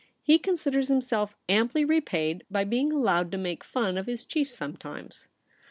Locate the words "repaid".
1.85-2.43